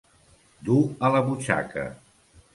Dur 0.69 0.81
a 1.07 1.11
la 1.17 1.21
butxaca. 1.29 1.87